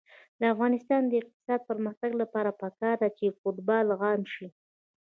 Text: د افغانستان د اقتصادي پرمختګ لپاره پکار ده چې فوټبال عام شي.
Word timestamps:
د 0.39 0.41
افغانستان 0.53 1.01
د 1.07 1.13
اقتصادي 1.21 1.65
پرمختګ 1.69 2.11
لپاره 2.21 2.57
پکار 2.61 2.95
ده 3.01 3.09
چې 3.17 3.35
فوټبال 3.39 3.87
عام 4.01 4.21
شي. 4.33 4.47